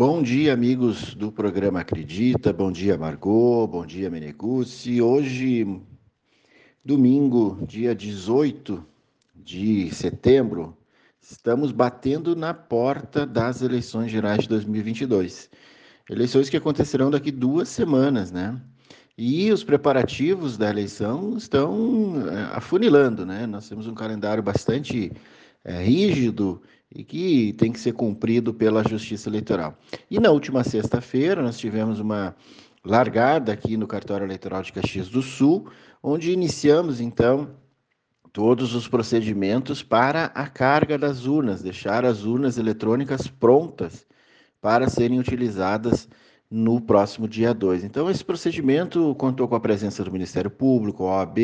[0.00, 2.54] Bom dia, amigos do programa Acredita.
[2.54, 3.66] Bom dia, Margot.
[3.66, 5.02] Bom dia, Menegucci.
[5.02, 5.78] Hoje,
[6.82, 8.82] domingo, dia 18
[9.36, 10.74] de setembro,
[11.20, 15.50] estamos batendo na porta das eleições gerais de 2022.
[16.08, 18.58] Eleições que acontecerão daqui duas semanas, né?
[19.18, 23.46] E os preparativos da eleição estão eh, afunilando, né?
[23.46, 25.12] Nós temos um calendário bastante
[25.64, 26.60] é, rígido
[26.94, 29.78] e que tem que ser cumprido pela Justiça Eleitoral.
[30.10, 32.34] E na última sexta-feira nós tivemos uma
[32.84, 35.70] largada aqui no cartório eleitoral de Caxias do Sul,
[36.02, 37.50] onde iniciamos então
[38.32, 44.06] todos os procedimentos para a carga das urnas, deixar as urnas eletrônicas prontas
[44.60, 46.08] para serem utilizadas
[46.50, 47.84] no próximo dia 2.
[47.84, 51.38] Então, esse procedimento contou com a presença do Ministério Público, OAB,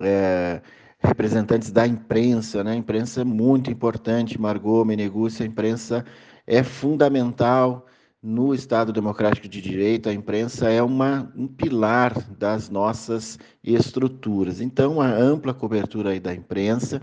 [0.00, 0.60] é,
[1.00, 2.72] representantes da imprensa, né?
[2.72, 6.04] A imprensa é muito importante, Margot Menegúcio, a imprensa
[6.46, 7.86] é fundamental
[8.20, 14.60] no Estado Democrático de Direito, a imprensa é uma, um pilar das nossas estruturas.
[14.60, 17.00] Então, a ampla cobertura aí da imprensa,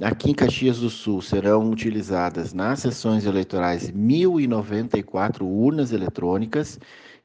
[0.00, 6.78] aqui em Caxias do Sul serão utilizadas nas sessões eleitorais 1.094 urnas eletrônicas,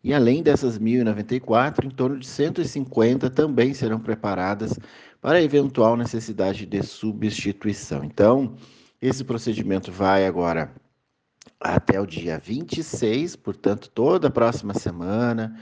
[0.04, 4.80] e além dessas 1.094, em torno de 150 também serão preparadas
[5.22, 8.04] para eventual necessidade de substituição.
[8.04, 8.56] Então,
[9.02, 10.74] esse procedimento vai agora
[11.60, 15.58] até o dia 26, portanto, toda a próxima semana.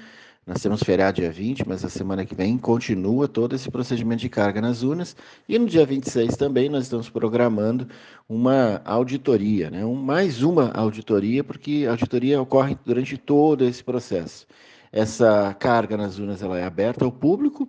[0.45, 4.29] Nós temos feriado dia 20, mas a semana que vem continua todo esse procedimento de
[4.29, 5.15] carga nas urnas.
[5.49, 7.87] E no dia 26 também nós estamos programando
[8.29, 9.83] uma auditoria, né?
[9.83, 14.45] Um, mais uma auditoria, porque a auditoria ocorre durante todo esse processo.
[14.91, 17.67] Essa carga nas urnas ela é aberta ao público,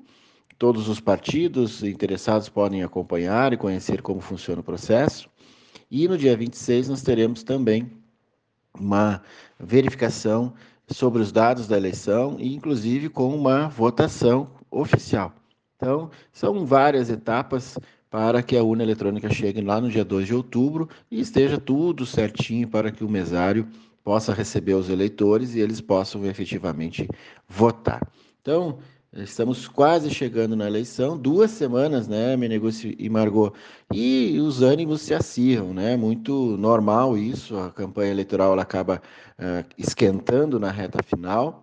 [0.58, 5.28] Todos os partidos interessados podem acompanhar e conhecer como funciona o processo.
[5.90, 7.90] E no dia 26 nós teremos também
[8.78, 9.22] uma
[9.58, 10.54] verificação
[10.88, 15.34] sobre os dados da eleição e inclusive com uma votação oficial.
[15.77, 17.78] Então, são várias etapas
[18.11, 22.06] para que a urna eletrônica chegue lá no dia 2 de outubro e esteja tudo
[22.06, 23.68] certinho para que o mesário
[24.02, 27.08] possa receber os eleitores e eles possam efetivamente
[27.48, 28.00] votar.
[28.40, 28.78] Então,
[29.16, 33.50] Estamos quase chegando na eleição, duas semanas, né, Menegúcio e Margot,
[33.90, 35.96] e os ânimos se acirram, né?
[35.96, 37.56] Muito normal isso.
[37.56, 39.00] A campanha eleitoral ela acaba
[39.38, 41.62] uh, esquentando na reta final.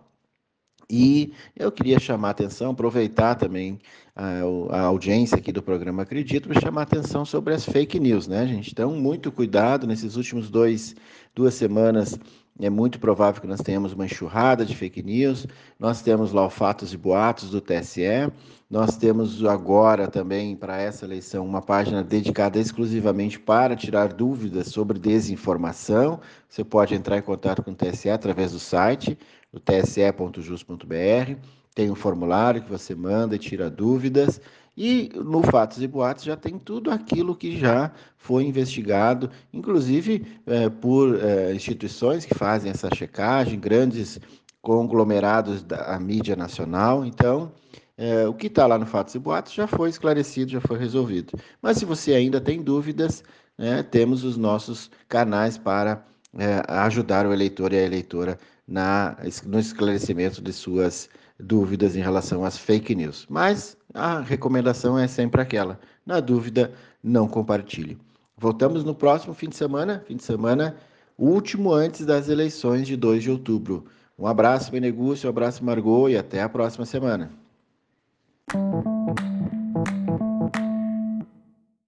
[0.90, 3.78] E eu queria chamar a atenção, aproveitar também
[4.16, 4.40] a,
[4.70, 8.46] a audiência aqui do programa Acredito para chamar a atenção sobre as fake news, né,
[8.46, 8.72] gente?
[8.72, 10.94] Então, muito cuidado nesses últimos dois,
[11.34, 12.18] duas semanas
[12.60, 15.46] é muito provável que nós tenhamos uma enxurrada de fake news.
[15.78, 18.30] Nós temos lá o fatos e boatos do TSE.
[18.70, 25.00] Nós temos agora também para essa eleição uma página dedicada exclusivamente para tirar dúvidas sobre
[25.00, 26.20] desinformação.
[26.48, 29.18] Você pode entrar em contato com o TSE através do site,
[29.52, 31.36] o tse.jus.br.
[31.74, 34.40] Tem um formulário que você manda e tira dúvidas.
[34.76, 40.68] E no Fatos e Boatos já tem tudo aquilo que já foi investigado, inclusive é,
[40.68, 44.18] por é, instituições que fazem essa checagem, grandes
[44.60, 47.04] conglomerados da mídia nacional.
[47.04, 47.52] Então,
[47.96, 51.38] é, o que está lá no Fatos e Boatos já foi esclarecido, já foi resolvido.
[51.62, 53.22] Mas se você ainda tem dúvidas,
[53.56, 56.04] né, temos os nossos canais para
[56.36, 61.08] é, ajudar o eleitor e a eleitora na, no esclarecimento de suas
[61.38, 63.26] dúvidas em relação às fake news.
[63.28, 66.72] Mas a recomendação é sempre aquela: na dúvida,
[67.02, 67.96] não compartilhe.
[68.36, 70.76] Voltamos no próximo fim de semana, fim de semana
[71.18, 73.84] último antes das eleições de 2 de outubro.
[74.18, 77.30] Um abraço, Benegúcio, um abraço, Margot, e até a próxima semana.